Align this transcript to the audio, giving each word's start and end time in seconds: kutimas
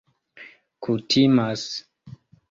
kutimas 0.81 1.63